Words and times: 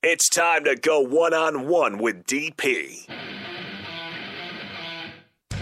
It's 0.00 0.28
time 0.28 0.62
to 0.62 0.76
go 0.76 1.00
one 1.00 1.34
on 1.34 1.66
one 1.66 1.98
with 1.98 2.24
DP. 2.24 3.08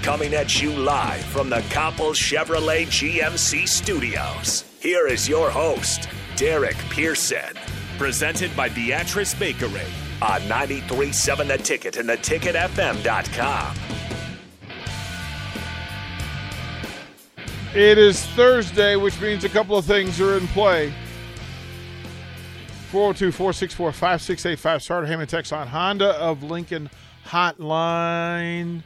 Coming 0.02 0.34
at 0.34 0.60
you 0.60 0.72
live 0.72 1.24
from 1.24 1.48
the 1.48 1.62
Coppel 1.70 2.12
Chevrolet 2.12 2.84
GMC 2.84 3.66
studios. 3.66 4.66
Here 4.80 5.06
is 5.06 5.26
your 5.26 5.48
host, 5.48 6.10
Derek 6.36 6.76
Pearson. 6.90 7.56
Presented 7.96 8.54
by 8.54 8.68
Beatrice 8.68 9.32
Bakery 9.32 9.80
on 10.20 10.42
93.7 10.42 11.48
The 11.48 11.56
Ticket 11.56 11.96
and 11.96 12.10
theticketfm.com. 12.10 13.76
It 17.74 17.96
is 17.96 18.22
Thursday, 18.26 18.96
which 18.96 19.18
means 19.18 19.44
a 19.44 19.48
couple 19.48 19.78
of 19.78 19.86
things 19.86 20.20
are 20.20 20.36
in 20.36 20.46
play. 20.48 20.92
402 22.96 23.30
464 23.30 23.92
5685. 23.92 24.82
Starter 24.82 25.06
Hammond 25.06 25.28
text 25.28 25.52
on 25.52 25.66
Honda 25.66 26.12
of 26.12 26.42
Lincoln 26.42 26.88
Hotline. 27.26 28.84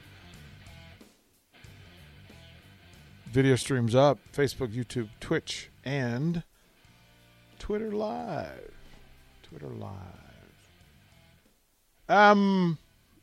Video 3.27 3.55
streams 3.55 3.95
up 3.95 4.18
Facebook, 4.33 4.74
YouTube, 4.74 5.11
Twitch, 5.20 5.70
and 5.85 6.42
Twitter 7.61 7.92
Live. 7.92 8.73
Twitter 9.45 9.68
Live. 9.68 9.95
Um, 12.08 12.79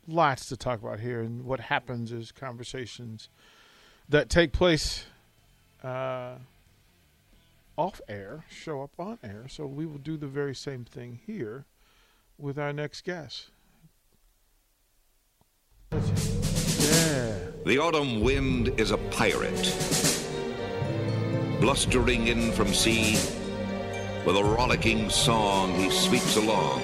lots 0.08 0.46
to 0.46 0.56
talk 0.56 0.82
about 0.82 1.02
here, 1.02 1.20
and 1.20 1.44
what 1.44 1.60
happens 1.60 2.14
is 2.14 2.32
conversations 2.32 3.28
that 4.08 4.30
take 4.30 4.54
place 4.54 5.04
uh, 5.84 6.36
off 7.78 8.02
air 8.10 8.44
show 8.50 8.82
up 8.82 8.92
on 9.00 9.20
air. 9.24 9.46
So 9.48 9.66
we 9.66 9.86
will 9.86 10.00
do 10.00 10.18
the 10.18 10.28
very 10.28 10.56
same 10.56 10.84
thing 10.84 11.20
here 11.26 11.66
with 12.38 12.58
our 12.58 12.74
next 12.74 13.04
guest. 13.04 13.52
Yeah. 15.92 17.38
The 17.66 17.78
autumn 17.80 18.22
wind 18.22 18.80
is 18.80 18.92
a 18.92 18.98
pirate, 18.98 19.76
blustering 21.60 22.28
in 22.28 22.52
from 22.52 22.74
sea. 22.74 23.18
With 24.26 24.36
a 24.36 24.44
rollicking 24.44 25.10
song, 25.10 25.74
he 25.76 25.90
sweeps 25.90 26.36
along, 26.36 26.82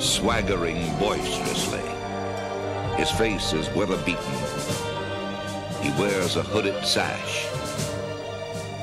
swaggering 0.00 0.96
boisterously. 0.98 1.82
His 2.96 3.10
face 3.10 3.52
is 3.52 3.68
weather 3.74 3.98
beaten. 4.04 4.22
He 5.82 5.90
wears 6.00 6.36
a 6.36 6.42
hooded 6.42 6.84
sash, 6.84 7.46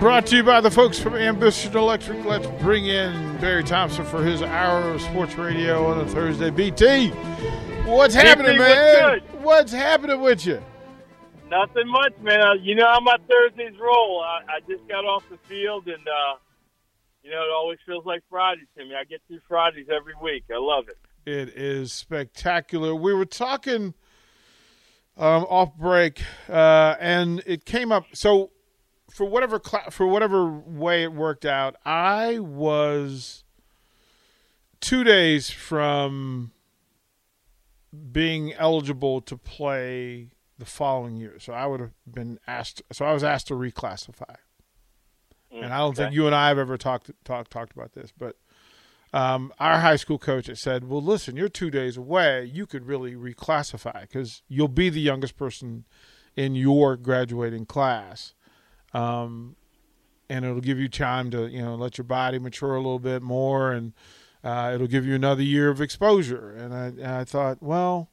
Brought 0.00 0.26
to 0.28 0.36
you 0.36 0.42
by 0.42 0.62
the 0.62 0.70
folks 0.70 0.98
from 0.98 1.14
Ambition 1.14 1.76
Electric. 1.76 2.24
Let's 2.24 2.46
bring 2.62 2.86
in 2.86 3.36
Barry 3.36 3.62
Thompson 3.62 4.06
for 4.06 4.24
his 4.24 4.40
hour 4.40 4.94
of 4.94 5.02
sports 5.02 5.34
radio 5.34 5.88
on 5.88 6.00
a 6.00 6.06
Thursday. 6.08 6.48
BT, 6.48 7.10
what's 7.84 8.14
happening, 8.14 8.56
man? 8.56 9.20
what's 9.20 9.44
What's 9.44 9.72
happening 9.72 10.22
with 10.22 10.46
you? 10.46 10.62
Nothing 11.50 11.86
much, 11.86 12.14
man. 12.22 12.40
Uh, 12.40 12.54
you 12.54 12.76
know 12.76 12.86
how 12.86 13.00
my 13.00 13.18
Thursdays 13.28 13.78
roll. 13.78 14.22
I, 14.22 14.56
I 14.56 14.60
just 14.66 14.88
got 14.88 15.04
off 15.04 15.22
the 15.28 15.36
field, 15.46 15.86
and 15.86 16.08
uh, 16.08 16.36
you 17.22 17.30
know 17.30 17.42
it 17.42 17.52
always 17.54 17.78
feels 17.84 18.06
like 18.06 18.22
Fridays 18.30 18.68
to 18.78 18.84
me. 18.86 18.94
I 18.98 19.04
get 19.04 19.20
through 19.28 19.40
Fridays 19.46 19.88
every 19.94 20.14
week. 20.22 20.44
I 20.50 20.56
love 20.56 20.84
it. 20.88 20.96
It 21.30 21.50
is 21.50 21.92
spectacular. 21.92 22.94
We 22.94 23.12
were 23.12 23.26
talking 23.26 23.92
um, 25.18 25.44
off 25.44 25.76
break, 25.76 26.22
uh, 26.48 26.96
and 26.98 27.42
it 27.44 27.66
came 27.66 27.92
up. 27.92 28.06
So, 28.14 28.50
for 29.10 29.24
whatever 29.24 29.58
cla- 29.58 29.90
for 29.90 30.06
whatever 30.06 30.48
way 30.48 31.02
it 31.02 31.12
worked 31.12 31.44
out, 31.44 31.76
I 31.84 32.38
was 32.38 33.44
two 34.80 35.04
days 35.04 35.50
from 35.50 36.52
being 38.12 38.52
eligible 38.54 39.20
to 39.22 39.36
play 39.36 40.30
the 40.58 40.64
following 40.64 41.16
year. 41.16 41.38
So 41.38 41.52
I 41.52 41.66
would 41.66 41.80
have 41.80 41.92
been 42.10 42.38
asked. 42.46 42.82
So 42.92 43.04
I 43.04 43.12
was 43.12 43.24
asked 43.24 43.48
to 43.48 43.54
reclassify, 43.54 44.36
and 45.50 45.72
I 45.72 45.78
don't 45.78 45.96
think 45.96 46.14
you 46.14 46.26
and 46.26 46.34
I 46.34 46.48
have 46.48 46.58
ever 46.58 46.76
talked 46.76 47.10
talked 47.24 47.50
talked 47.50 47.72
about 47.72 47.92
this, 47.92 48.12
but 48.16 48.36
um, 49.12 49.52
our 49.58 49.80
high 49.80 49.96
school 49.96 50.18
coach 50.18 50.46
had 50.46 50.58
said, 50.58 50.88
"Well, 50.88 51.02
listen, 51.02 51.36
you're 51.36 51.48
two 51.48 51.70
days 51.70 51.96
away. 51.96 52.44
You 52.44 52.66
could 52.66 52.86
really 52.86 53.14
reclassify 53.14 54.02
because 54.02 54.42
you'll 54.48 54.68
be 54.68 54.88
the 54.88 55.00
youngest 55.00 55.36
person 55.36 55.84
in 56.36 56.54
your 56.54 56.96
graduating 56.96 57.66
class, 57.66 58.34
um, 58.94 59.56
and 60.28 60.44
it'll 60.44 60.60
give 60.60 60.78
you 60.78 60.88
time 60.88 61.30
to 61.30 61.46
you 61.48 61.62
know 61.62 61.74
let 61.74 61.98
your 61.98 62.04
body 62.04 62.38
mature 62.38 62.74
a 62.74 62.78
little 62.78 62.98
bit 62.98 63.22
more, 63.22 63.72
and 63.72 63.92
uh, 64.44 64.72
it'll 64.74 64.86
give 64.86 65.06
you 65.06 65.14
another 65.14 65.42
year 65.42 65.68
of 65.68 65.80
exposure." 65.80 66.50
And 66.56 66.74
I, 66.74 66.86
and 66.86 67.06
I 67.06 67.24
thought, 67.24 67.62
well, 67.62 68.10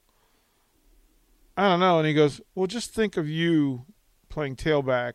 I 1.55 1.67
don't 1.67 1.79
know. 1.79 1.99
And 1.99 2.07
he 2.07 2.13
goes, 2.13 2.41
"Well, 2.55 2.67
just 2.67 2.91
think 2.93 3.17
of 3.17 3.29
you 3.29 3.85
playing 4.29 4.55
tailback 4.55 5.13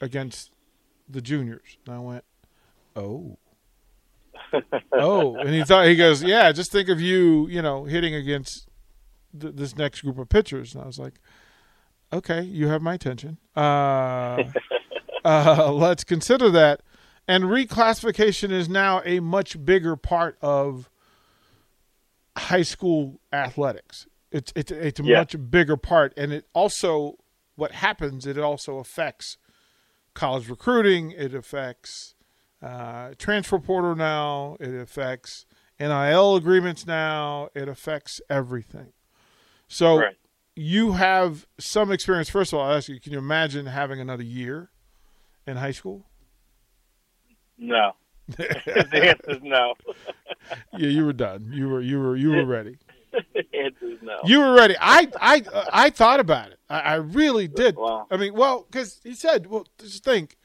against 0.00 0.50
the 1.08 1.20
juniors." 1.20 1.76
And 1.86 1.94
I 1.94 1.98
went, 1.98 2.24
"Oh." 2.94 3.38
oh, 4.92 5.36
and 5.36 5.50
he 5.50 5.64
thought 5.64 5.86
he 5.86 5.96
goes, 5.96 6.22
yeah. 6.22 6.52
Just 6.52 6.70
think 6.72 6.88
of 6.88 7.00
you, 7.00 7.48
you 7.48 7.62
know, 7.62 7.84
hitting 7.84 8.14
against 8.14 8.68
th- 9.38 9.54
this 9.54 9.76
next 9.76 10.02
group 10.02 10.18
of 10.18 10.28
pitchers. 10.28 10.74
And 10.74 10.82
I 10.82 10.86
was 10.86 10.98
like, 10.98 11.14
Okay, 12.12 12.42
you 12.42 12.68
have 12.68 12.82
my 12.82 12.94
attention. 12.94 13.38
Uh, 13.56 14.44
uh, 15.24 15.72
let's 15.74 16.04
consider 16.04 16.50
that. 16.50 16.80
And 17.28 17.44
reclassification 17.44 18.52
is 18.52 18.68
now 18.68 19.02
a 19.04 19.18
much 19.20 19.64
bigger 19.64 19.96
part 19.96 20.38
of 20.40 20.88
high 22.36 22.62
school 22.62 23.20
athletics. 23.32 24.06
It's 24.30 24.52
it's 24.54 24.70
it's 24.70 25.00
a 25.00 25.04
Yeah. 25.04 25.18
much 25.18 25.34
bigger 25.50 25.76
part, 25.76 26.12
and 26.16 26.32
it 26.32 26.46
also 26.52 27.16
what 27.56 27.72
happens. 27.72 28.26
It 28.26 28.38
also 28.38 28.78
affects 28.78 29.38
college 30.14 30.48
recruiting. 30.48 31.10
It 31.12 31.34
affects 31.34 32.14
uh, 32.62 33.14
transfer 33.18 33.58
portal 33.58 33.94
now. 33.96 34.56
It 34.60 34.74
affects 34.74 35.46
NIL 35.80 36.36
agreements 36.36 36.86
now. 36.86 37.48
It 37.54 37.68
affects 37.68 38.20
everything. 38.30 38.92
So 39.68 39.98
Right. 39.98 40.16
You 40.56 40.92
have 40.92 41.46
some 41.58 41.92
experience. 41.92 42.30
First 42.30 42.52
of 42.52 42.58
all, 42.58 42.66
I'll 42.66 42.76
ask 42.76 42.88
you: 42.88 42.98
Can 42.98 43.12
you 43.12 43.18
imagine 43.18 43.66
having 43.66 44.00
another 44.00 44.22
year 44.22 44.70
in 45.46 45.58
high 45.58 45.70
school? 45.70 46.06
No. 47.58 47.92
the 48.28 49.08
answer 49.08 49.30
is 49.36 49.42
no. 49.42 49.74
Yeah, 50.78 50.88
you 50.88 51.04
were 51.04 51.12
done. 51.12 51.50
You 51.52 51.68
were 51.68 51.80
you 51.80 51.98
were 51.98 52.16
you 52.16 52.30
were 52.30 52.44
ready. 52.44 52.78
the 53.10 53.44
answer 53.54 53.86
is 53.86 53.98
no. 54.00 54.18
You 54.24 54.38
were 54.38 54.54
ready. 54.54 54.76
I 54.80 55.08
I 55.20 55.42
uh, 55.52 55.64
I 55.72 55.90
thought 55.90 56.20
about 56.20 56.50
it. 56.50 56.58
I, 56.70 56.80
I 56.80 56.94
really 56.96 57.48
did. 57.48 57.76
Wow. 57.76 58.06
I 58.10 58.16
mean, 58.16 58.32
well, 58.32 58.64
because 58.70 59.00
he 59.02 59.14
said, 59.14 59.48
well, 59.48 59.66
just 59.78 60.04
think, 60.04 60.36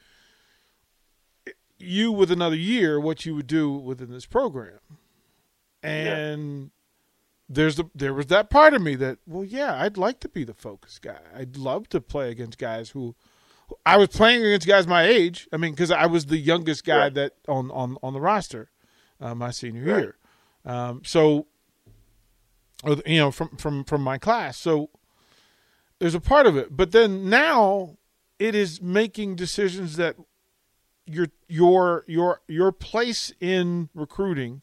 you 1.78 2.10
with 2.10 2.32
another 2.32 2.56
year, 2.56 2.98
what 2.98 3.24
you 3.24 3.36
would 3.36 3.46
do 3.46 3.70
within 3.70 4.10
this 4.10 4.26
program, 4.26 4.80
and 5.84 6.70
there's 7.54 7.76
the 7.76 7.84
there 7.94 8.14
was 8.14 8.26
that 8.26 8.50
part 8.50 8.74
of 8.74 8.82
me 8.82 8.94
that, 8.96 9.18
well, 9.26 9.44
yeah, 9.44 9.80
I'd 9.80 9.96
like 9.96 10.20
to 10.20 10.28
be 10.28 10.44
the 10.44 10.54
focus 10.54 10.98
guy. 10.98 11.18
I'd 11.34 11.56
love 11.56 11.88
to 11.90 12.00
play 12.00 12.30
against 12.30 12.58
guys 12.58 12.90
who. 12.90 13.14
I 13.86 13.96
was 13.96 14.08
playing 14.08 14.42
against 14.44 14.66
guys 14.66 14.86
my 14.86 15.04
age. 15.04 15.48
I 15.52 15.56
mean, 15.56 15.72
because 15.72 15.90
I 15.90 16.04
was 16.06 16.26
the 16.26 16.36
youngest 16.36 16.84
guy 16.84 17.04
Right. 17.04 17.14
that 17.14 17.32
on 17.48 17.70
on 17.70 17.96
on 18.02 18.12
the 18.12 18.20
roster, 18.20 18.70
uh, 19.20 19.34
my 19.34 19.50
senior 19.50 19.84
Right. 19.84 20.00
year. 20.02 20.16
Um, 20.64 21.02
so 21.04 21.46
you 23.06 23.18
know 23.18 23.30
from 23.30 23.56
from 23.56 23.84
from 23.84 24.02
my 24.02 24.18
class 24.18 24.56
so 24.58 24.90
there's 26.00 26.16
a 26.16 26.20
part 26.20 26.46
of 26.46 26.56
it 26.56 26.76
but 26.76 26.90
then 26.90 27.30
now 27.30 27.96
it 28.40 28.56
is 28.56 28.82
making 28.82 29.36
decisions 29.36 29.94
that 29.96 30.16
your 31.06 31.28
your 31.48 32.04
your 32.08 32.40
your 32.48 32.72
place 32.72 33.32
in 33.40 33.88
recruiting 33.94 34.62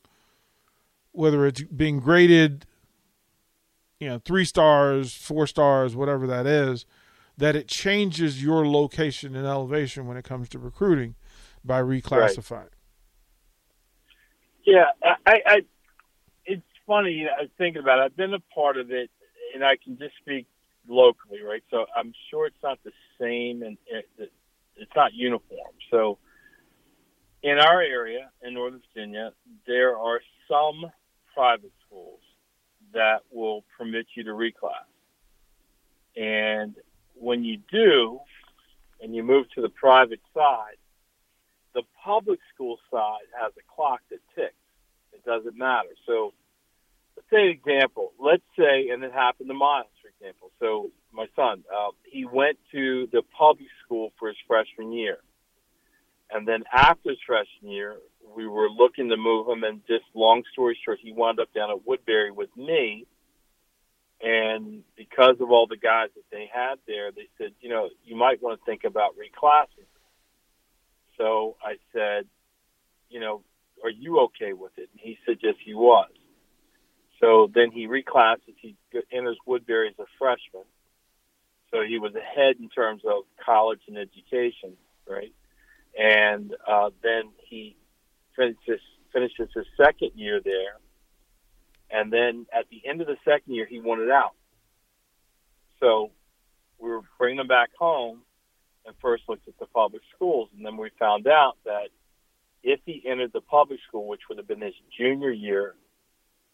whether 1.13 1.45
it's 1.45 1.62
being 1.63 2.00
graded 2.01 2.65
you 3.99 4.07
know 4.07 4.19
3 4.19 4.45
stars 4.45 5.13
4 5.13 5.47
stars 5.47 5.95
whatever 5.95 6.27
that 6.27 6.45
is 6.45 6.85
that 7.37 7.55
it 7.55 7.67
changes 7.67 8.43
your 8.43 8.67
location 8.67 9.35
and 9.35 9.45
elevation 9.45 10.05
when 10.07 10.17
it 10.17 10.25
comes 10.25 10.49
to 10.49 10.59
recruiting 10.59 11.15
by 11.63 11.81
reclassifying 11.81 12.69
Yeah, 14.65 14.85
I, 15.25 15.39
I, 15.45 15.55
it's 16.45 16.61
funny. 16.85 17.27
I 17.27 17.49
thinking 17.57 17.81
about 17.81 17.99
it. 17.99 18.03
I've 18.03 18.15
been 18.17 18.33
a 18.33 18.39
part 18.53 18.77
of 18.77 18.91
it, 18.91 19.09
and 19.55 19.63
I 19.63 19.77
can 19.83 19.97
just 19.97 20.13
speak 20.21 20.47
locally, 20.87 21.41
right? 21.41 21.63
So 21.71 21.85
I'm 21.95 22.13
sure 22.29 22.45
it's 22.45 22.61
not 22.61 22.77
the 22.83 22.91
same, 23.19 23.63
and 23.63 23.77
it, 23.87 24.07
it's 24.75 24.95
not 24.95 25.13
uniform. 25.13 25.73
So 25.89 26.19
in 27.41 27.57
our 27.57 27.81
area 27.81 28.29
in 28.43 28.53
Northern 28.53 28.81
Virginia, 28.93 29.31
there 29.65 29.97
are 29.97 30.19
some 30.47 30.91
private 31.33 31.71
schools 31.87 32.19
that 32.94 33.19
will 33.31 33.63
permit 33.77 34.07
you 34.15 34.24
to 34.24 34.31
reclass, 34.31 34.88
and 36.15 36.75
when 37.15 37.44
you 37.44 37.59
do, 37.71 38.19
and 39.01 39.15
you 39.15 39.24
move 39.24 39.45
to 39.56 39.62
the 39.62 39.69
private 39.69 40.21
side, 40.33 40.77
the 41.74 41.83
public 42.03 42.39
school 42.53 42.77
side 42.91 43.27
has 43.39 43.51
a 43.57 43.74
clock 43.74 44.01
that 44.09 44.19
ticks. 44.36 44.53
It 45.13 45.24
doesn't 45.25 45.57
matter. 45.57 45.89
So, 46.06 46.33
let's 47.15 47.30
say 47.30 47.44
an 47.44 47.50
example. 47.50 48.12
Let's 48.19 48.44
say, 48.57 48.89
and 48.89 49.03
it 49.03 49.13
happened 49.13 49.50
to 49.50 49.53
Miles, 49.53 49.88
for 50.01 50.09
example. 50.09 50.51
So, 50.59 50.92
my 51.12 51.27
son, 51.35 51.63
uh, 51.74 51.92
he 52.06 52.25
went 52.25 52.57
to 52.71 53.07
the 53.12 53.21
public 53.38 53.68
school 53.85 54.12
for 54.18 54.27
his 54.30 54.38
freshman 54.47 54.92
year. 54.92 55.19
And 56.31 56.47
then 56.47 56.63
after 56.71 57.09
his 57.09 57.19
freshman 57.25 57.71
year, 57.71 57.97
we 58.35 58.47
were 58.47 58.69
looking 58.69 59.09
to 59.09 59.17
move 59.17 59.47
him. 59.47 59.63
And 59.63 59.81
just 59.87 60.03
long 60.13 60.43
story 60.51 60.77
short, 60.83 60.99
he 61.01 61.11
wound 61.11 61.39
up 61.39 61.53
down 61.53 61.69
at 61.71 61.85
Woodberry 61.85 62.33
with 62.33 62.55
me. 62.55 63.05
And 64.21 64.83
because 64.97 65.37
of 65.39 65.49
all 65.49 65.67
the 65.67 65.77
guys 65.77 66.09
that 66.15 66.25
they 66.31 66.49
had 66.53 66.75
there, 66.87 67.11
they 67.11 67.29
said, 67.37 67.53
you 67.61 67.69
know, 67.69 67.89
you 68.03 68.15
might 68.15 68.41
want 68.41 68.59
to 68.59 68.65
think 68.65 68.83
about 68.83 69.15
reclassing. 69.15 69.87
So 71.17 71.55
I 71.63 71.75
said, 71.93 72.25
you 73.09 73.19
know, 73.19 73.43
are 73.83 73.89
you 73.89 74.19
okay 74.21 74.53
with 74.53 74.71
it? 74.77 74.89
And 74.91 74.99
he 75.01 75.17
said, 75.25 75.37
yes, 75.41 75.55
he 75.63 75.73
was. 75.73 76.09
So 77.21 77.49
then 77.53 77.71
he 77.71 77.87
reclasses. 77.87 78.55
He 78.57 78.75
enters 79.11 79.37
Woodberry 79.47 79.89
as 79.89 79.99
a 79.99 80.05
freshman. 80.17 80.63
So 81.71 81.81
he 81.87 81.99
was 81.99 82.13
ahead 82.15 82.55
in 82.59 82.69
terms 82.69 83.03
of 83.05 83.23
college 83.45 83.81
and 83.87 83.97
education, 83.97 84.75
right? 85.07 85.33
And 85.97 86.55
uh, 86.67 86.89
then 87.03 87.23
he 87.45 87.75
finishes 88.39 88.81
finishes 89.12 89.50
his 89.53 89.65
second 89.77 90.12
year 90.15 90.39
there. 90.44 90.77
And 91.91 92.13
then 92.13 92.45
at 92.56 92.65
the 92.69 92.88
end 92.88 93.01
of 93.01 93.07
the 93.07 93.18
second 93.25 93.53
year, 93.53 93.65
he 93.65 93.80
wanted 93.80 94.12
out. 94.12 94.36
So 95.80 96.12
we 96.77 96.89
were 96.89 97.01
bringing 97.18 97.39
him 97.39 97.47
back 97.47 97.69
home 97.77 98.21
and 98.86 98.95
first 99.01 99.24
looked 99.27 99.47
at 99.47 99.57
the 99.59 99.65
public 99.65 100.03
schools. 100.15 100.50
And 100.56 100.65
then 100.65 100.77
we 100.77 100.89
found 101.00 101.27
out 101.27 101.57
that 101.65 101.89
if 102.63 102.80
he 102.86 103.03
entered 103.06 103.33
the 103.33 103.41
public 103.41 103.80
school, 103.88 104.07
which 104.07 104.21
would 104.30 104.38
have 104.38 104.47
been 104.47 104.62
his 104.62 104.75
junior 104.95 105.31
year 105.31 105.75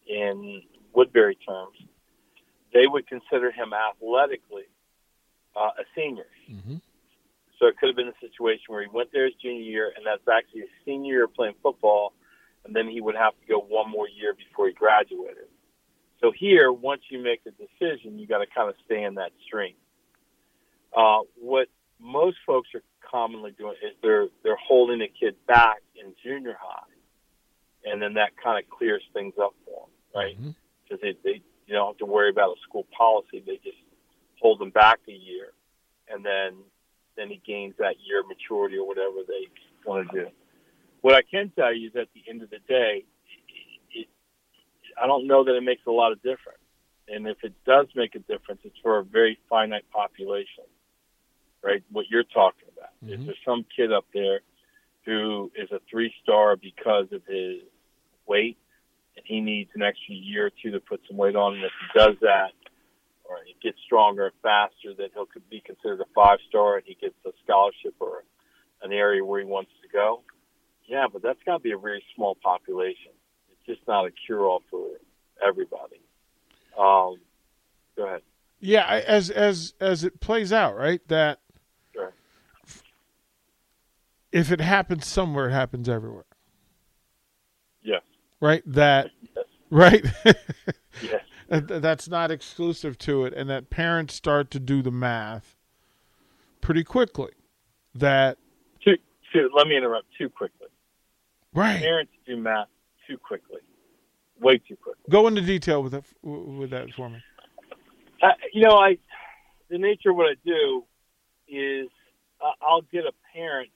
in 0.06 0.62
Woodberry 0.94 1.36
terms, 1.46 1.76
they 2.72 2.86
would 2.86 3.06
consider 3.06 3.50
him 3.50 3.72
athletically 3.72 4.64
uh, 5.54 5.70
a 5.78 5.84
senior. 5.94 6.26
Mhm. 6.50 6.80
So 7.58 7.66
it 7.66 7.78
could 7.78 7.88
have 7.88 7.96
been 7.96 8.08
a 8.08 8.20
situation 8.20 8.64
where 8.68 8.82
he 8.82 8.88
went 8.92 9.12
there 9.12 9.24
his 9.24 9.34
junior 9.40 9.62
year, 9.62 9.92
and 9.96 10.04
that's 10.04 10.26
actually 10.28 10.60
his 10.60 10.70
senior 10.84 11.14
year 11.14 11.28
playing 11.28 11.54
football, 11.62 12.12
and 12.64 12.76
then 12.76 12.88
he 12.88 13.00
would 13.00 13.16
have 13.16 13.32
to 13.40 13.46
go 13.48 13.60
one 13.60 13.90
more 13.90 14.08
year 14.08 14.34
before 14.34 14.66
he 14.66 14.74
graduated. 14.74 15.48
So 16.20 16.32
here, 16.32 16.72
once 16.72 17.02
you 17.10 17.22
make 17.22 17.40
a 17.46 17.50
decision, 17.50 18.18
you 18.18 18.26
got 18.26 18.38
to 18.38 18.46
kind 18.46 18.68
of 18.68 18.74
stay 18.84 19.02
in 19.04 19.14
that 19.14 19.32
stream. 19.46 19.74
Uh, 20.96 21.20
what 21.38 21.68
most 22.00 22.36
folks 22.46 22.68
are 22.74 22.82
commonly 23.10 23.52
doing 23.52 23.74
is 23.82 23.94
they're 24.02 24.28
they're 24.42 24.56
holding 24.56 25.00
a 25.02 25.08
kid 25.08 25.34
back 25.46 25.82
in 25.94 26.14
junior 26.22 26.56
high, 26.60 27.90
and 27.90 28.00
then 28.00 28.14
that 28.14 28.30
kind 28.42 28.62
of 28.62 28.68
clears 28.70 29.02
things 29.12 29.34
up 29.40 29.54
for 29.64 29.86
them, 29.86 29.90
right? 30.14 30.36
Because 30.84 31.00
they, 31.02 31.16
they 31.22 31.42
you 31.66 31.74
don't 31.74 31.88
have 31.88 31.98
to 31.98 32.06
worry 32.06 32.30
about 32.30 32.50
a 32.50 32.60
school 32.68 32.86
policy; 32.96 33.42
they 33.44 33.56
just 33.62 33.78
hold 34.40 34.58
them 34.58 34.70
back 34.70 35.00
a 35.08 35.12
year, 35.12 35.52
and 36.08 36.24
then 36.24 36.54
then 37.16 37.28
he 37.28 37.40
gains 37.46 37.74
that 37.78 37.96
year 38.06 38.20
of 38.20 38.28
maturity 38.28 38.76
or 38.76 38.86
whatever 38.86 39.24
they 39.26 39.46
want 39.84 40.10
to 40.10 40.24
do. 40.24 40.26
What 41.00 41.14
I 41.14 41.22
can 41.22 41.50
tell 41.50 41.74
you 41.74 41.88
is, 41.88 41.96
at 41.96 42.08
the 42.14 42.22
end 42.28 42.42
of 42.42 42.50
the 42.50 42.58
day, 42.68 43.04
it, 43.92 44.08
I 45.00 45.06
don't 45.06 45.26
know 45.26 45.44
that 45.44 45.54
it 45.54 45.62
makes 45.62 45.82
a 45.86 45.90
lot 45.90 46.12
of 46.12 46.22
difference. 46.22 46.58
And 47.08 47.28
if 47.28 47.38
it 47.44 47.52
does 47.64 47.86
make 47.94 48.14
a 48.14 48.18
difference, 48.20 48.62
it's 48.64 48.78
for 48.82 48.98
a 48.98 49.04
very 49.04 49.38
finite 49.48 49.88
population, 49.92 50.64
right? 51.62 51.82
What 51.92 52.06
you're 52.10 52.24
talking 52.24 52.68
about. 52.76 52.90
Is 53.08 53.20
Mhm. 53.20 53.26
there 53.26 53.34
some 53.44 53.64
kid 53.76 53.92
up 53.92 54.06
there 54.12 54.40
who 55.04 55.52
is 55.54 55.70
a 55.70 55.78
three 55.88 56.12
star 56.22 56.56
because 56.56 57.12
of 57.12 57.24
his 57.26 57.62
weight 58.26 58.58
and 59.16 59.24
he 59.24 59.40
needs 59.40 59.70
an 59.74 59.82
extra 59.82 60.14
year 60.14 60.46
or 60.46 60.50
two 60.50 60.72
to 60.72 60.80
put 60.80 61.00
some 61.06 61.16
weight 61.16 61.36
on? 61.36 61.54
And 61.54 61.64
if 61.64 61.72
he 61.80 61.98
does 61.98 62.18
that, 62.20 62.52
or 63.28 63.38
he 63.44 63.54
gets 63.62 63.78
stronger 63.84 64.26
and 64.26 64.34
faster, 64.42 64.94
then 64.96 65.08
he'll 65.14 65.26
could 65.26 65.48
be 65.50 65.60
considered 65.64 66.00
a 66.00 66.04
five 66.14 66.38
star 66.48 66.76
and 66.76 66.84
he 66.86 66.94
gets 67.00 67.14
a 67.26 67.30
scholarship 67.44 67.94
or 68.00 68.24
an 68.82 68.92
area 68.92 69.24
where 69.24 69.40
he 69.40 69.46
wants 69.46 69.70
to 69.82 69.88
go. 69.88 70.22
Yeah, 70.86 71.06
but 71.12 71.22
that's 71.22 71.42
got 71.44 71.54
to 71.58 71.62
be 71.62 71.72
a 71.72 71.78
very 71.78 72.02
small 72.14 72.36
population. 72.42 73.12
It's 73.50 73.66
just 73.78 73.86
not 73.88 74.06
a 74.06 74.10
cure 74.26 74.46
all 74.46 74.62
for 74.70 74.86
everybody. 75.44 76.00
Um, 76.78 77.16
go 77.96 78.06
ahead. 78.06 78.22
Yeah, 78.60 78.86
as 79.06 79.30
as 79.30 79.74
as 79.80 80.04
it 80.04 80.20
plays 80.20 80.52
out, 80.52 80.76
right? 80.76 81.00
That 81.08 81.40
Sure. 81.92 82.12
if 84.32 84.50
it 84.52 84.60
happens 84.60 85.06
somewhere, 85.06 85.48
it 85.48 85.52
happens 85.52 85.88
everywhere, 85.88 86.24
Yes. 87.82 88.02
right? 88.40 88.62
That 88.66 89.10
Yes. 89.34 89.46
right. 89.70 90.04
Yes. 91.02 91.22
That- 91.48 91.82
That's 91.82 92.08
not 92.08 92.30
exclusive 92.30 92.98
to 92.98 93.24
it, 93.24 93.32
and 93.34 93.48
that 93.50 93.70
parents 93.70 94.14
start 94.14 94.50
to 94.52 94.60
do 94.60 94.82
the 94.82 94.90
math 94.90 95.56
pretty 96.60 96.84
quickly. 96.84 97.32
That 97.94 98.38
Too, 98.84 98.96
too, 99.32 99.50
let 99.54 99.66
me 99.66 99.76
interrupt 99.76 100.06
too 100.18 100.28
quickly. 100.28 100.66
right. 101.54 101.80
Parents 101.80 102.12
do 102.26 102.36
math 102.36 102.68
too 103.06 103.16
quickly, 103.16 103.60
way 104.40 104.58
too 104.58 104.76
quickly. 104.76 105.02
Go 105.08 105.26
into 105.28 105.40
detail 105.40 105.82
with 105.82 105.92
that 105.92 106.04
with 106.22 106.70
that 106.70 106.92
for 106.94 107.08
me. 107.08 107.22
Uh, 108.22 108.28
you 108.52 108.62
know, 108.62 108.76
I 108.76 108.98
the 109.70 109.78
nature 109.78 110.10
of 110.10 110.16
what 110.16 110.26
I 110.26 110.34
do 110.44 110.84
is 111.48 111.88
uh, 112.40 112.50
I'll 112.60 112.82
get 112.82 113.04
a 113.04 113.12
parent 113.32 113.70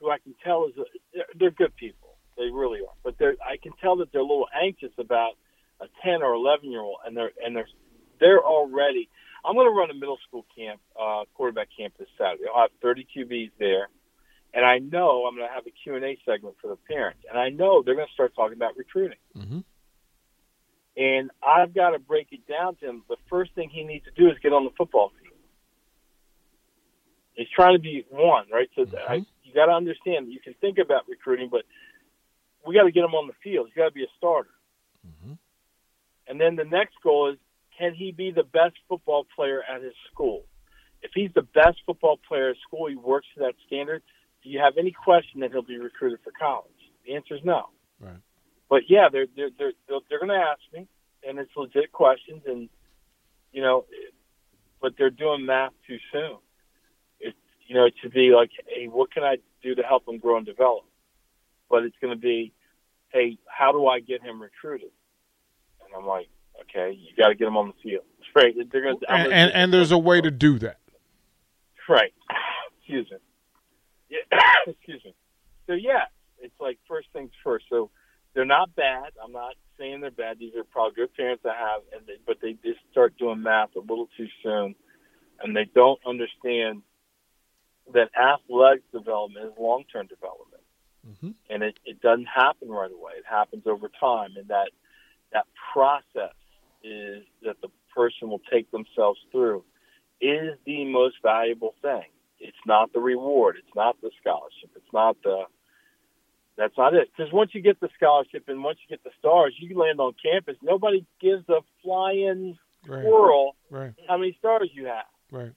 who 0.00 0.10
I 0.10 0.18
can 0.18 0.34
tell 0.44 0.66
is 0.66 0.76
a, 0.76 0.84
they're, 1.14 1.24
they're 1.38 1.50
good 1.50 1.74
people. 1.76 2.16
They 2.36 2.50
really 2.50 2.80
are, 2.80 2.94
but 3.04 3.16
they're 3.18 3.36
I 3.46 3.56
can 3.56 3.72
tell 3.80 3.96
that 3.96 4.12
they're 4.12 4.20
a 4.20 4.24
little 4.24 4.48
anxious 4.60 4.92
about 4.98 5.32
a 5.80 5.86
ten 6.04 6.22
or 6.22 6.34
eleven 6.34 6.70
year 6.70 6.80
old, 6.80 6.98
and 7.06 7.16
they're 7.16 7.32
and 7.44 7.54
they're 7.56 7.68
they're 8.20 8.40
already. 8.44 9.08
I'm 9.44 9.54
going 9.54 9.66
to 9.66 9.72
run 9.72 9.90
a 9.90 9.94
middle 9.94 10.18
school 10.28 10.44
camp, 10.54 10.80
uh, 11.00 11.24
quarterback 11.34 11.68
camp 11.74 11.94
this 11.98 12.08
Saturday. 12.18 12.44
I'll 12.54 12.60
have 12.60 12.70
30 12.82 13.06
QBs 13.16 13.52
there, 13.58 13.88
and 14.52 14.66
I 14.66 14.80
know 14.80 15.24
I'm 15.24 15.34
going 15.34 15.48
to 15.48 15.54
have 15.54 15.66
a 15.66 15.70
Q 15.70 15.94
and 15.94 16.04
A 16.04 16.18
segment 16.26 16.56
for 16.60 16.68
the 16.68 16.76
parents, 16.76 17.20
and 17.26 17.38
I 17.40 17.48
know 17.48 17.82
they're 17.82 17.94
going 17.94 18.06
to 18.06 18.12
start 18.12 18.34
talking 18.36 18.56
about 18.58 18.76
recruiting. 18.76 19.16
Mhm. 19.34 19.64
And 20.96 21.30
I've 21.42 21.72
got 21.72 21.90
to 21.90 21.98
break 21.98 22.28
it 22.32 22.46
down 22.46 22.76
to 22.76 22.86
him. 22.90 23.04
The 23.08 23.16
first 23.30 23.54
thing 23.54 23.70
he 23.70 23.82
needs 23.84 24.04
to 24.04 24.10
do 24.10 24.28
is 24.28 24.36
get 24.42 24.52
on 24.52 24.64
the 24.64 24.70
football 24.76 25.10
field. 25.22 25.38
He's 27.32 27.48
trying 27.48 27.74
to 27.74 27.78
be 27.78 28.04
one, 28.10 28.46
right? 28.52 28.68
So 28.76 28.84
I, 29.08 29.14
you 29.44 29.54
got 29.54 29.66
to 29.66 29.72
understand. 29.72 30.30
You 30.30 30.40
can 30.40 30.52
think 30.60 30.76
about 30.76 31.08
recruiting, 31.08 31.48
but 31.48 31.62
we 32.66 32.74
got 32.74 32.82
to 32.84 32.92
get 32.92 33.04
him 33.04 33.14
on 33.14 33.26
the 33.26 33.32
field. 33.42 33.68
He's 33.68 33.76
got 33.76 33.86
to 33.86 33.94
be 33.94 34.04
a 34.04 34.12
starter. 34.18 34.50
And 36.28 36.40
then 36.40 36.56
the 36.56 36.64
next 36.64 36.94
goal 37.02 37.30
is 37.32 37.38
can 37.78 37.94
he 37.94 38.12
be 38.12 38.30
the 38.30 38.42
best 38.42 38.76
football 38.88 39.26
player 39.34 39.62
at 39.62 39.82
his 39.82 39.94
school? 40.12 40.44
If 41.02 41.12
he's 41.14 41.30
the 41.34 41.42
best 41.42 41.78
football 41.86 42.18
player 42.28 42.50
at 42.50 42.56
school, 42.66 42.88
he 42.88 42.96
works 42.96 43.26
to 43.34 43.40
that 43.40 43.54
standard. 43.66 44.02
Do 44.42 44.50
you 44.50 44.60
have 44.60 44.74
any 44.78 44.92
question 44.92 45.40
that 45.40 45.50
he'll 45.50 45.62
be 45.62 45.78
recruited 45.78 46.18
for 46.22 46.32
college? 46.38 46.70
The 47.06 47.14
answer 47.14 47.34
is 47.34 47.40
no. 47.44 47.70
Right. 47.98 48.16
But 48.68 48.82
yeah, 48.88 49.08
they're 49.10 49.26
they're 49.34 49.50
they're 49.58 49.72
they're, 49.88 49.98
they're 50.08 50.18
going 50.18 50.30
to 50.30 50.36
ask 50.36 50.60
me, 50.72 50.86
and 51.26 51.38
it's 51.38 51.50
legit 51.56 51.90
questions, 51.92 52.42
and 52.46 52.68
you 53.52 53.62
know, 53.62 53.86
but 54.80 54.92
they're 54.96 55.10
doing 55.10 55.44
math 55.44 55.72
too 55.86 55.98
soon. 56.12 56.36
It 57.18 57.34
you 57.66 57.74
know 57.74 57.88
to 58.02 58.10
be 58.10 58.32
like, 58.34 58.50
hey, 58.68 58.86
what 58.86 59.12
can 59.12 59.24
I 59.24 59.36
do 59.62 59.74
to 59.74 59.82
help 59.82 60.06
him 60.06 60.18
grow 60.18 60.36
and 60.36 60.46
develop? 60.46 60.84
But 61.68 61.84
it's 61.84 61.96
going 62.00 62.14
to 62.14 62.20
be, 62.20 62.52
hey, 63.08 63.38
how 63.46 63.72
do 63.72 63.86
I 63.86 64.00
get 64.00 64.22
him 64.22 64.40
recruited? 64.40 64.90
And 65.92 66.02
I'm 66.02 66.06
like, 66.06 66.28
okay, 66.62 66.92
you 66.96 67.08
got 67.16 67.28
to 67.28 67.34
get 67.34 67.48
him 67.48 67.56
on 67.56 67.68
the 67.68 67.74
field. 67.82 68.04
Right? 68.32 68.54
They're 68.70 68.82
going 68.82 69.00
to, 69.00 69.12
And, 69.12 69.32
and 69.32 69.52
and 69.52 69.72
there's 69.74 69.90
a 69.90 69.98
way 69.98 70.20
to 70.20 70.30
do 70.30 70.56
that. 70.60 70.78
Right. 71.88 72.12
Excuse 72.78 73.10
me. 73.10 73.16
Yeah. 74.08 74.38
Excuse 74.68 75.04
me. 75.04 75.14
So 75.66 75.72
yeah, 75.72 76.04
it's 76.38 76.54
like 76.60 76.78
first 76.86 77.08
things 77.12 77.32
first. 77.42 77.64
So 77.68 77.90
they're 78.32 78.44
not 78.44 78.72
bad. 78.76 79.10
I'm 79.20 79.32
not 79.32 79.54
saying 79.78 80.00
they're 80.00 80.12
bad. 80.12 80.38
These 80.38 80.54
are 80.54 80.62
probably 80.62 80.94
good 80.94 81.12
parents 81.16 81.44
I 81.44 81.54
have, 81.58 81.82
and 81.92 82.06
they, 82.06 82.18
but 82.24 82.36
they 82.40 82.52
just 82.64 82.78
start 82.92 83.18
doing 83.18 83.42
math 83.42 83.70
a 83.74 83.80
little 83.80 84.08
too 84.16 84.28
soon, 84.44 84.76
and 85.42 85.56
they 85.56 85.64
don't 85.74 85.98
understand 86.06 86.82
that 87.92 88.10
athletic 88.16 88.88
development 88.92 89.46
is 89.46 89.52
long-term 89.58 90.06
development, 90.06 90.62
Mhm. 91.08 91.34
and 91.48 91.64
it, 91.64 91.80
it 91.84 92.00
doesn't 92.00 92.26
happen 92.26 92.68
right 92.68 92.92
away. 92.92 93.14
It 93.18 93.24
happens 93.28 93.66
over 93.66 93.88
time, 93.88 94.36
and 94.36 94.46
that 94.48 94.70
that 95.32 95.46
process 95.72 96.34
is 96.82 97.24
that 97.42 97.56
the 97.62 97.68
person 97.94 98.28
will 98.28 98.40
take 98.50 98.70
themselves 98.70 99.20
through 99.32 99.64
is 100.20 100.56
the 100.66 100.84
most 100.84 101.16
valuable 101.22 101.74
thing. 101.82 102.04
It's 102.38 102.56
not 102.66 102.92
the 102.92 103.00
reward. 103.00 103.56
It's 103.58 103.74
not 103.74 104.00
the 104.00 104.10
scholarship. 104.20 104.70
It's 104.76 104.92
not 104.92 105.16
the. 105.22 105.44
That's 106.56 106.76
not 106.76 106.94
it. 106.94 107.08
Because 107.16 107.32
once 107.32 107.50
you 107.54 107.62
get 107.62 107.80
the 107.80 107.88
scholarship 107.96 108.44
and 108.48 108.62
once 108.62 108.78
you 108.86 108.94
get 108.96 109.02
the 109.04 109.10
stars, 109.18 109.54
you 109.58 109.78
land 109.78 110.00
on 110.00 110.12
campus. 110.22 110.56
Nobody 110.62 111.06
gives 111.20 111.48
a 111.48 111.60
flying 111.82 112.58
Right. 112.86 113.04
squirrel 113.04 113.56
Right. 113.68 113.92
how 114.08 114.16
many 114.16 114.34
stars 114.38 114.70
you 114.72 114.86
have. 114.86 115.04
Right. 115.30 115.52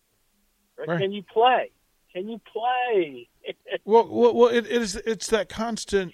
Right? 0.78 0.88
Right. 0.90 1.00
Can 1.00 1.14
you 1.14 1.24
play? 1.24 1.72
Can 2.14 2.28
you 2.30 2.40
play? 2.52 3.30
Well, 3.86 4.08
well, 4.08 4.34
well 4.34 4.50
it, 4.50 4.66
it 4.66 4.82
is. 4.82 4.96
It's 4.96 5.28
that 5.28 5.50
constant 5.50 6.14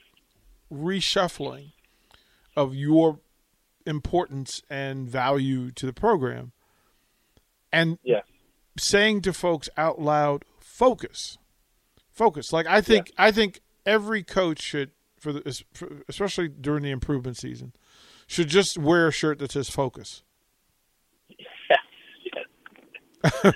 reshuffling 0.72 1.74
of 2.56 2.74
your 2.74 3.20
importance 3.90 4.62
and 4.70 5.10
value 5.10 5.72
to 5.72 5.86
the 5.86 5.94
program, 5.94 6.52
and 7.72 7.98
yes. 8.04 8.24
saying 8.78 9.22
to 9.22 9.34
folks 9.34 9.70
out 9.76 10.00
loud, 10.00 10.46
"Focus, 10.60 11.38
focus." 12.12 12.54
Like 12.54 12.68
I 12.68 12.82
think, 12.82 13.12
I 13.18 13.32
think 13.32 13.62
every 13.86 14.24
coach 14.24 14.62
should, 14.62 14.92
for 15.20 15.34
the, 15.34 15.64
for- 15.74 16.04
especially 16.08 16.48
during 16.48 16.84
the 16.84 16.92
improvement 16.92 17.38
season, 17.38 17.74
should 18.28 18.48
just 18.48 18.78
wear 18.78 19.08
a 19.08 19.12
shirt 19.12 19.40
that 19.40 19.52
says 19.52 19.70
"Focus." 19.70 20.24
yes, 21.28 21.80
yes. 23.44 23.54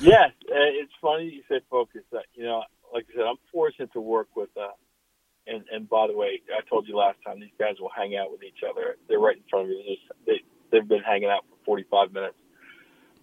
yes, 0.00 0.30
uh, 0.50 0.70
it's 0.80 0.92
funny 1.00 1.24
you 1.24 1.42
said 1.48 1.62
focus. 1.70 2.02
Uh, 2.12 2.18
you 2.34 2.44
know, 2.44 2.62
like 2.92 3.06
I 3.12 3.16
said, 3.16 3.24
I'm 3.24 3.36
fortunate 3.52 3.92
to 3.94 4.00
work 4.00 4.28
with. 4.36 4.50
Uh, 4.56 4.68
and 5.46 5.64
and 5.70 5.88
by 5.88 6.06
the 6.06 6.16
way, 6.16 6.40
I 6.50 6.60
told 6.68 6.88
you 6.88 6.96
last 6.96 7.18
time 7.24 7.40
these 7.40 7.56
guys 7.58 7.76
will 7.80 7.92
hang 7.94 8.16
out 8.16 8.30
with 8.30 8.42
each 8.42 8.62
other. 8.68 8.96
They're 9.08 9.18
right 9.18 9.36
in 9.36 9.42
front 9.48 9.70
of 9.70 9.76
just, 9.84 10.02
they 10.26 10.40
they've 10.70 10.86
been 10.86 11.02
hanging 11.02 11.28
out 11.28 11.44
for 11.48 11.56
45 11.64 12.12
minutes. 12.12 12.34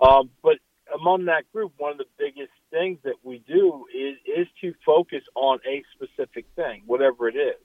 Um, 0.01 0.29
but 0.41 0.57
among 0.93 1.25
that 1.25 1.51
group, 1.51 1.73
one 1.77 1.91
of 1.91 1.97
the 1.97 2.05
biggest 2.17 2.51
things 2.71 2.99
that 3.03 3.15
we 3.23 3.43
do 3.47 3.85
is 3.93 4.17
is 4.25 4.47
to 4.61 4.73
focus 4.85 5.23
on 5.35 5.59
a 5.67 5.83
specific 5.95 6.45
thing, 6.55 6.83
whatever 6.85 7.27
it 7.27 7.35
is. 7.35 7.59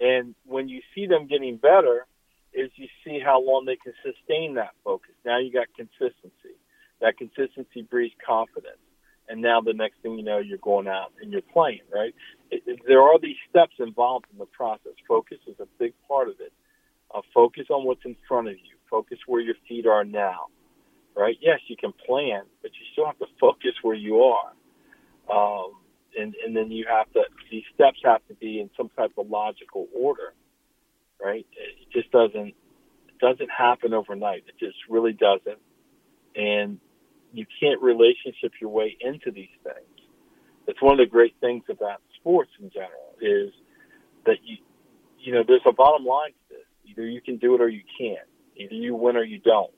And 0.00 0.34
when 0.44 0.68
you 0.68 0.80
see 0.94 1.06
them 1.06 1.26
getting 1.26 1.56
better, 1.56 2.06
is 2.52 2.70
you 2.76 2.88
see 3.04 3.20
how 3.24 3.40
long 3.40 3.64
they 3.64 3.76
can 3.76 3.94
sustain 4.02 4.54
that 4.54 4.72
focus. 4.84 5.12
Now 5.24 5.38
you 5.38 5.52
got 5.52 5.66
consistency. 5.76 6.56
That 7.00 7.16
consistency 7.16 7.82
breeds 7.82 8.14
confidence. 8.24 8.78
And 9.28 9.40
now 9.40 9.60
the 9.60 9.72
next 9.72 10.00
thing 10.02 10.18
you 10.18 10.24
know, 10.24 10.38
you're 10.38 10.58
going 10.58 10.88
out 10.88 11.12
and 11.20 11.32
you're 11.32 11.42
playing, 11.52 11.80
right? 11.92 12.14
It, 12.50 12.62
it, 12.66 12.80
there 12.86 13.02
are 13.02 13.18
these 13.18 13.36
steps 13.48 13.74
involved 13.78 14.26
in 14.32 14.38
the 14.38 14.46
process. 14.46 14.92
Focus 15.06 15.38
is 15.46 15.56
a 15.60 15.66
big 15.78 15.94
part 16.08 16.28
of 16.28 16.34
it. 16.40 16.52
Uh, 17.14 17.20
focus 17.32 17.66
on 17.70 17.84
what's 17.84 18.04
in 18.04 18.16
front 18.26 18.48
of 18.48 18.54
you. 18.54 18.76
Focus 18.90 19.18
where 19.26 19.40
your 19.40 19.54
feet 19.68 19.86
are 19.86 20.04
now, 20.04 20.46
right? 21.16 21.36
Yes, 21.40 21.60
you 21.68 21.76
can 21.76 21.92
plan, 22.06 22.42
but 22.60 22.72
you 22.72 22.86
still 22.92 23.06
have 23.06 23.18
to 23.18 23.26
focus 23.40 23.72
where 23.82 23.94
you 23.94 24.22
are. 24.22 24.52
Um, 25.32 25.72
and, 26.18 26.34
and 26.44 26.54
then 26.54 26.70
you 26.70 26.84
have 26.90 27.10
to, 27.12 27.22
these 27.50 27.64
steps 27.74 27.98
have 28.04 28.26
to 28.28 28.34
be 28.34 28.60
in 28.60 28.70
some 28.76 28.90
type 28.90 29.12
of 29.16 29.30
logical 29.30 29.88
order, 29.94 30.34
right? 31.22 31.46
It 31.52 31.90
just 31.92 32.10
doesn't, 32.10 32.48
it 33.08 33.18
doesn't 33.20 33.50
happen 33.50 33.94
overnight. 33.94 34.44
It 34.48 34.58
just 34.58 34.76
really 34.90 35.12
doesn't. 35.12 35.58
And 36.34 36.80
you 37.32 37.46
can't 37.60 37.80
relationship 37.82 38.52
your 38.60 38.70
way 38.70 38.96
into 39.00 39.30
these 39.30 39.52
things. 39.62 40.08
It's 40.66 40.80
one 40.80 40.92
of 40.92 40.98
the 40.98 41.10
great 41.10 41.34
things 41.40 41.64
about 41.68 42.00
sports 42.20 42.50
in 42.60 42.70
general 42.70 43.14
is 43.20 43.52
that 44.26 44.36
you, 44.44 44.58
you 45.18 45.32
know, 45.32 45.42
there's 45.46 45.62
a 45.66 45.72
bottom 45.72 46.04
line 46.06 46.30
to 46.30 46.54
this. 46.54 46.66
Either 46.90 47.06
you 47.08 47.20
can 47.20 47.38
do 47.38 47.54
it 47.54 47.60
or 47.60 47.68
you 47.68 47.82
can't. 47.98 48.28
Either 48.56 48.74
you 48.74 48.94
win 48.94 49.16
or 49.16 49.24
you 49.24 49.38
don't, 49.38 49.72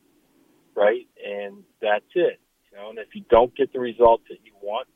right? 0.74 1.06
And 1.24 1.62
that's 1.80 2.04
it. 2.14 2.40
You 2.70 2.78
know, 2.78 2.90
and 2.90 2.98
if 2.98 3.08
you 3.14 3.24
don't 3.30 3.54
get 3.56 3.72
the 3.72 3.80
results 3.80 4.24
that 4.28 4.38
you 4.44 4.52
want, 4.60 4.88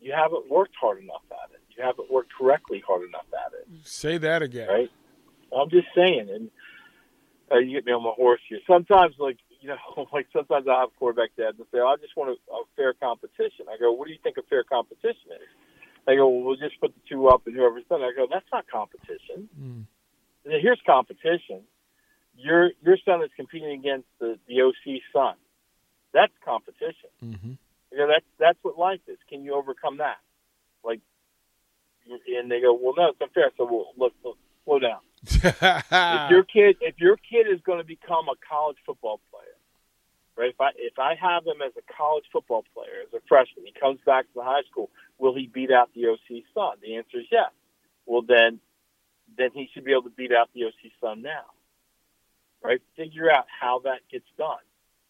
you 0.00 0.12
haven't 0.16 0.48
worked 0.48 0.74
hard 0.80 1.02
enough 1.02 1.22
at 1.30 1.50
it. 1.52 1.60
You 1.76 1.84
haven't 1.84 2.10
worked 2.10 2.32
correctly 2.38 2.82
hard 2.86 3.02
enough 3.06 3.26
at 3.46 3.52
it, 3.52 3.66
Say 3.84 4.16
that 4.18 4.42
again. 4.42 4.68
right? 4.68 4.90
I'm 5.56 5.68
just 5.68 5.88
saying, 5.94 6.28
and 6.32 6.50
uh, 7.50 7.58
you 7.58 7.72
get 7.72 7.84
me 7.84 7.92
on 7.92 8.02
my 8.04 8.12
horse 8.14 8.40
here. 8.48 8.60
Sometimes, 8.66 9.14
like 9.18 9.36
you 9.60 9.68
know, 9.68 10.06
like 10.12 10.26
sometimes 10.32 10.66
I 10.68 10.80
have 10.80 10.90
quarterback 10.98 11.36
dads 11.36 11.58
and 11.58 11.66
say, 11.72 11.78
"I 11.78 11.96
just 12.00 12.16
want 12.16 12.30
a, 12.30 12.52
a 12.52 12.62
fair 12.76 12.92
competition." 12.94 13.66
I 13.70 13.78
go, 13.78 13.92
"What 13.92 14.06
do 14.06 14.12
you 14.12 14.18
think 14.22 14.36
a 14.36 14.42
fair 14.42 14.64
competition 14.64 15.32
is?" 15.32 15.48
They 16.06 16.16
go, 16.16 16.28
"Well, 16.28 16.44
we'll 16.44 16.56
just 16.56 16.80
put 16.80 16.94
the 16.94 17.00
two 17.08 17.28
up, 17.28 17.46
and 17.46 17.54
whoever's 17.54 17.84
done." 17.88 18.02
I 18.02 18.12
go, 18.14 18.26
"That's 18.30 18.46
not 18.52 18.66
competition. 18.68 19.48
Mm. 19.60 19.84
Here's 20.44 20.80
competition. 20.86 21.62
Your 22.36 22.70
your 22.82 22.96
son 23.04 23.22
is 23.22 23.30
competing 23.36 23.72
against 23.72 24.08
the 24.18 24.38
the 24.48 24.62
OC 24.62 25.02
son. 25.12 25.34
That's 26.12 26.32
competition. 26.44 27.10
Mm-hmm. 27.22 27.52
You 27.92 27.98
know, 27.98 28.08
that's 28.08 28.26
that's 28.38 28.58
what 28.62 28.78
life 28.78 29.00
is. 29.06 29.18
Can 29.28 29.44
you 29.44 29.54
overcome 29.54 29.98
that? 29.98 30.18
Like, 30.82 31.00
and 32.08 32.50
they 32.50 32.60
go, 32.60 32.72
"Well, 32.72 32.94
no, 32.96 33.08
it's 33.08 33.20
unfair." 33.20 33.50
So, 33.56 33.64
well, 33.64 33.92
look, 33.96 34.14
look 34.24 34.38
slow 34.64 34.78
down. 34.78 35.00
if 35.22 36.30
your 36.30 36.44
kid 36.44 36.76
if 36.80 36.98
your 36.98 37.16
kid 37.16 37.46
is 37.52 37.60
going 37.62 37.78
to 37.78 37.84
become 37.84 38.28
a 38.28 38.36
college 38.48 38.78
football 38.86 39.20
player, 39.29 39.29
right? 40.40 40.50
If 40.50 40.60
I 40.60 40.70
if 40.76 40.98
I 40.98 41.14
have 41.20 41.44
him 41.44 41.60
as 41.60 41.72
a 41.76 41.84
college 41.92 42.24
football 42.32 42.64
player 42.72 43.04
as 43.06 43.12
a 43.12 43.20
freshman, 43.28 43.66
he 43.66 43.74
comes 43.78 44.00
back 44.06 44.24
to 44.24 44.34
the 44.36 44.42
high 44.42 44.64
school. 44.70 44.88
Will 45.18 45.34
he 45.34 45.46
beat 45.52 45.70
out 45.70 45.90
the 45.94 46.06
OC 46.08 46.44
son? 46.54 46.80
The 46.80 46.96
answer 46.96 47.20
is 47.20 47.26
yes. 47.30 47.52
Well, 48.06 48.22
then 48.26 48.58
then 49.36 49.50
he 49.52 49.68
should 49.72 49.84
be 49.84 49.92
able 49.92 50.04
to 50.04 50.16
beat 50.16 50.32
out 50.32 50.48
the 50.54 50.64
OC 50.64 50.92
son 51.00 51.22
now, 51.22 51.52
right? 52.64 52.80
Figure 52.96 53.30
out 53.30 53.44
how 53.60 53.80
that 53.84 54.00
gets 54.10 54.24
done. 54.38 54.64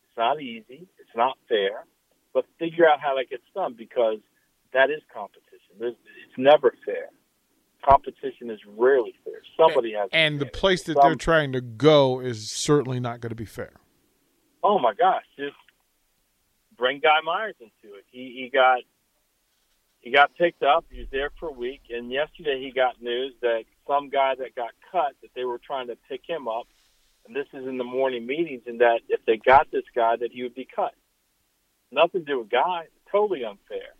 It's 0.09 0.19
not 0.19 0.43
easy. 0.43 0.89
It's 0.99 1.17
not 1.17 1.39
fair, 1.49 1.87
but 2.35 2.45
figure 2.59 2.87
out 2.87 3.01
how 3.01 3.17
that 3.17 3.31
gets 3.31 3.47
done 3.55 3.75
because 3.79 4.19
that 4.75 4.91
is 4.91 5.01
competition. 5.15 5.79
There's, 5.79 5.95
it's 6.27 6.37
never 6.37 6.75
fair. 6.85 7.09
Competition 7.89 8.51
is 8.51 8.61
rarely 8.77 9.15
fair. 9.25 9.41
Somebody 9.57 9.95
has. 9.95 10.11
to 10.11 10.17
and 10.17 10.39
the 10.39 10.47
place 10.47 10.83
that 10.83 10.95
Some- 10.95 11.03
they're 11.03 11.15
trying 11.15 11.53
to 11.53 11.63
go 11.63 12.21
is 12.21 12.51
certainly 12.51 13.01
not 13.01 13.21
going 13.21 13.31
to 13.31 13.37
be 13.37 13.47
fair. 13.47 13.80
Oh 14.63 14.79
my 14.79 14.95
gosh, 14.95 15.25
just 15.37 15.57
bring 16.77 17.01
Guy 17.01 17.21
Myers 17.25 17.57
into 17.61 17.95
it. 17.97 18.05
He 18.11 18.43
he 18.43 18.51
got 18.53 18.81
he 20.01 20.11
got 20.11 20.35
picked 20.37 20.63
up. 20.63 20.85
He 20.91 21.01
was 21.01 21.09
there 21.13 21.31
for 21.39 21.49
a 21.49 21.53
week, 21.53 21.83
and 21.91 22.11
yesterday 22.11 22.61
he 22.61 22.73
got 22.73 23.01
news 23.03 23.35
that 23.43 23.65
some 23.87 24.09
guy 24.09 24.35
that 24.39 24.55
got 24.55 24.71
cut 24.91 25.15
that 25.23 25.31
they 25.35 25.45
were 25.45 25.59
trying 25.59 25.89
to 25.89 25.97
pick 26.09 26.23
him 26.27 26.49
up, 26.49 26.67
and 27.27 27.37
this 27.37 27.47
is 27.53 27.67
in 27.67 27.79
the 27.79 27.85
morning 27.85 28.27
meetings, 28.27 28.63
and 28.67 28.81
that 28.81 29.01
if 29.09 29.21
they 29.27 29.37
got 29.37 29.71
this 29.71 29.85
guy, 29.95 30.17
that 30.17 30.33
he 30.33 30.43
would 30.43 30.55
be 30.55 30.67
cut. 30.75 30.95
Nothing 31.93 32.25
to 32.25 32.27
do 32.27 32.39
with 32.39 32.51
Guy. 32.51 32.85
Totally 33.11 33.45
unfair. 33.45 33.95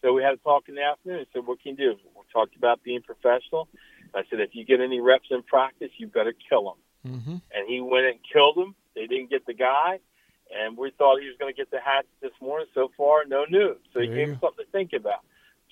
So 0.00 0.12
we 0.12 0.22
had 0.22 0.34
a 0.34 0.36
talk 0.36 0.68
in 0.68 0.76
the 0.76 0.82
afternoon. 0.82 1.20
I 1.20 1.26
said, 1.32 1.46
"What 1.46 1.60
can 1.60 1.72
you 1.72 1.94
do?" 1.94 1.98
We 2.14 2.22
talked 2.32 2.56
about 2.56 2.82
being 2.82 3.02
professional. 3.02 3.68
I 4.14 4.22
said, 4.30 4.40
"If 4.40 4.54
you 4.54 4.64
get 4.64 4.80
any 4.80 5.00
reps 5.00 5.30
in 5.30 5.42
practice, 5.42 5.90
you 5.96 6.06
better 6.06 6.32
kill 6.48 6.72
him." 6.72 6.83
Mm-hmm. 7.06 7.36
And 7.54 7.68
he 7.68 7.80
went 7.80 8.06
and 8.06 8.18
killed 8.32 8.56
him. 8.56 8.74
They 8.94 9.06
didn't 9.06 9.30
get 9.30 9.46
the 9.46 9.54
guy 9.54 9.98
and 10.54 10.76
we 10.76 10.90
thought 10.96 11.20
he 11.20 11.26
was 11.26 11.36
going 11.38 11.52
to 11.52 11.56
get 11.56 11.70
the 11.70 11.80
hat 11.80 12.06
this 12.20 12.32
morning. 12.40 12.66
So 12.74 12.90
far, 12.96 13.24
no 13.24 13.44
news. 13.48 13.76
So 13.92 14.00
he 14.00 14.06
There 14.06 14.16
gave 14.16 14.28
him 14.28 14.38
something 14.40 14.64
to 14.64 14.70
think 14.70 14.92
about. 14.92 15.20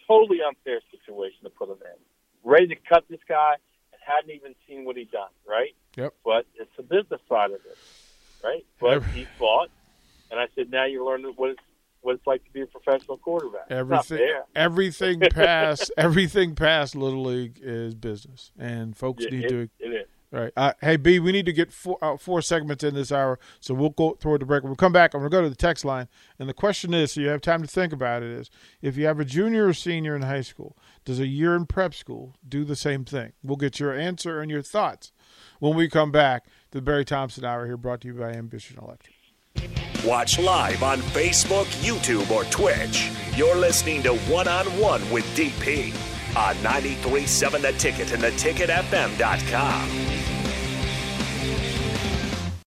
Totally 0.09 0.39
unfair 0.47 0.81
situation 0.91 1.45
to 1.45 1.51
put 1.51 1.69
him 1.69 1.77
in. 1.81 2.51
Ready 2.51 2.69
to 2.69 2.77
cut 2.89 3.05
this 3.09 3.21
guy 3.29 3.55
and 3.93 4.01
hadn't 4.05 4.35
even 4.35 4.55
seen 4.67 4.85
what 4.85 4.97
he 4.97 5.05
done. 5.05 5.31
Right? 5.47 5.75
Yep. 5.97 6.15
But 6.25 6.47
it's 6.57 6.71
the 6.77 6.83
business 6.83 7.21
side 7.29 7.51
of 7.51 7.61
it, 7.67 7.79
right? 8.43 8.65
But 8.81 8.95
Every- 8.95 9.13
he 9.13 9.27
fought, 9.39 9.71
and 10.31 10.41
I 10.41 10.47
said, 10.55 10.71
now 10.71 10.87
you 10.87 11.05
learn 11.07 11.23
what 11.37 11.51
it's 11.51 11.61
what 12.01 12.17
it's 12.17 12.27
like 12.27 12.45
to 12.45 12.51
be 12.51 12.63
a 12.63 12.67
professional 12.67 13.17
quarterback. 13.17 13.71
Everything, 13.71 14.41
everything 14.57 15.21
past, 15.31 15.93
everything 15.97 16.57
past 16.57 16.97
little 16.97 17.23
league 17.23 17.61
is 17.63 17.95
business, 17.95 18.51
and 18.59 18.97
folks 18.97 19.23
Yeah, 19.23 19.31
need 19.31 19.45
it, 19.45 19.49
to 19.51 19.61
it 19.79 19.89
is. 19.89 20.09
Right. 20.33 20.51
Uh, 20.57 20.73
hey, 20.81 20.97
B, 20.97 21.19
we 21.19 21.31
need 21.31 21.45
to 21.45 21.53
get 21.53 21.71
four, 21.71 21.99
uh, 22.01 22.17
four 22.17 22.41
segments 22.41 22.83
in 22.83 22.95
this 22.95 23.13
hour, 23.13 23.39
so 23.61 23.75
we'll 23.75 23.91
go 23.91 24.15
toward 24.15 24.41
the 24.41 24.47
break. 24.47 24.63
We'll 24.63 24.77
come 24.77 24.93
back, 24.93 25.13
I'm 25.13 25.21
going 25.21 25.31
to 25.31 25.37
go 25.37 25.43
to 25.43 25.51
the 25.51 25.55
text 25.55 25.85
line. 25.85 26.09
And 26.39 26.49
the 26.49 26.55
question 26.55 26.95
is 26.95 27.13
so 27.13 27.21
you 27.21 27.29
have 27.29 27.43
time 27.43 27.61
to 27.61 27.69
think 27.69 27.93
about 27.93 28.23
it 28.23 28.31
is 28.31 28.51
if 28.81 28.97
you 28.97 29.05
have 29.05 29.21
a 29.21 29.27
junior 29.27 29.67
or 29.67 29.75
senior 29.75 30.17
in 30.17 30.23
high 30.23 30.41
school, 30.41 30.75
does 31.05 31.21
a 31.21 31.27
year 31.27 31.55
in 31.55 31.67
prep 31.67 31.93
school 31.93 32.35
do 32.49 32.65
the 32.65 32.77
same 32.77 33.05
thing? 33.05 33.33
We'll 33.45 33.59
get 33.59 33.79
your 33.79 33.93
answer 33.93 34.41
and 34.41 34.51
your 34.51 34.63
thoughts 34.63 35.13
when 35.59 35.77
we 35.77 35.89
come 35.89 36.11
back. 36.11 36.45
To 36.45 36.79
the 36.79 36.83
Barry 36.83 37.05
Thompson 37.05 37.45
Hour 37.45 37.67
here 37.67 37.77
brought 37.77 38.01
to 38.01 38.09
you 38.09 38.15
by 38.15 38.31
Ambition 38.31 38.79
Electric. 38.83 39.15
Watch 40.07 40.39
live 40.39 40.83
on 40.83 40.99
Facebook, 40.99 41.67
YouTube, 41.85 42.31
or 42.31 42.45
Twitch. 42.45 43.11
You're 43.37 43.57
listening 43.57 44.03
to 44.05 44.17
One 44.17 44.49
on 44.49 44.65
One 44.81 45.09
with 45.11 45.27
DP 45.37 45.95
on 46.35 46.55
937 46.63 47.61
The 47.61 47.73
Ticket 47.73 48.13
and 48.13 48.23
theticketfm.com. 48.23 50.22